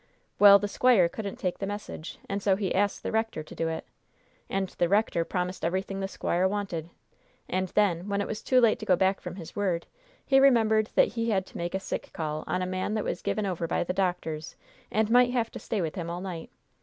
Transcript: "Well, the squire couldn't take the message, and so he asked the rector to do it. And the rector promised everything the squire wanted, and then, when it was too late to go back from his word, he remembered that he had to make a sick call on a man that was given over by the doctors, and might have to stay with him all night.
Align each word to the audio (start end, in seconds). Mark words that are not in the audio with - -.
"Well, 0.39 0.57
the 0.57 0.67
squire 0.67 1.07
couldn't 1.07 1.37
take 1.37 1.59
the 1.59 1.67
message, 1.67 2.17
and 2.27 2.41
so 2.41 2.55
he 2.55 2.73
asked 2.73 3.03
the 3.03 3.11
rector 3.11 3.43
to 3.43 3.53
do 3.53 3.67
it. 3.67 3.85
And 4.49 4.67
the 4.67 4.89
rector 4.89 5.23
promised 5.23 5.63
everything 5.63 5.99
the 5.99 6.07
squire 6.07 6.47
wanted, 6.47 6.89
and 7.47 7.67
then, 7.67 8.09
when 8.09 8.19
it 8.19 8.25
was 8.25 8.41
too 8.41 8.59
late 8.59 8.79
to 8.79 8.85
go 8.87 8.95
back 8.95 9.21
from 9.21 9.35
his 9.35 9.55
word, 9.55 9.85
he 10.25 10.39
remembered 10.39 10.89
that 10.95 11.09
he 11.09 11.29
had 11.29 11.45
to 11.45 11.57
make 11.59 11.75
a 11.75 11.79
sick 11.79 12.09
call 12.13 12.43
on 12.47 12.63
a 12.63 12.65
man 12.65 12.95
that 12.95 13.03
was 13.03 13.21
given 13.21 13.45
over 13.45 13.67
by 13.67 13.83
the 13.83 13.93
doctors, 13.93 14.55
and 14.89 15.11
might 15.11 15.29
have 15.29 15.51
to 15.51 15.59
stay 15.59 15.81
with 15.81 15.93
him 15.93 16.09
all 16.09 16.21
night. 16.21 16.49